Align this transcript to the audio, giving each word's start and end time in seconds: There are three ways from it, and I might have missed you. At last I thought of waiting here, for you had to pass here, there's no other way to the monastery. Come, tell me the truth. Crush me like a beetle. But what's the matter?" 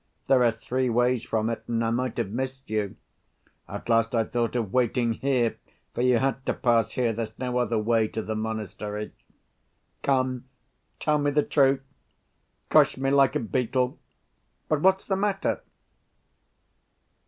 There 0.25 0.43
are 0.43 0.49
three 0.51 0.89
ways 0.89 1.23
from 1.23 1.47
it, 1.51 1.63
and 1.67 1.85
I 1.85 1.91
might 1.91 2.17
have 2.17 2.31
missed 2.31 2.67
you. 2.71 2.95
At 3.69 3.87
last 3.87 4.15
I 4.15 4.23
thought 4.23 4.55
of 4.55 4.73
waiting 4.73 5.13
here, 5.13 5.59
for 5.93 6.01
you 6.01 6.17
had 6.17 6.43
to 6.47 6.55
pass 6.55 6.93
here, 6.93 7.13
there's 7.13 7.37
no 7.37 7.59
other 7.59 7.77
way 7.77 8.07
to 8.07 8.23
the 8.23 8.33
monastery. 8.33 9.11
Come, 10.01 10.45
tell 10.99 11.19
me 11.19 11.29
the 11.29 11.43
truth. 11.43 11.81
Crush 12.71 12.97
me 12.97 13.11
like 13.11 13.35
a 13.35 13.39
beetle. 13.39 13.99
But 14.67 14.81
what's 14.81 15.05
the 15.05 15.15
matter?" 15.15 15.61